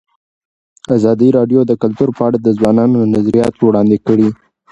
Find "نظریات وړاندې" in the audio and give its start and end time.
3.15-3.97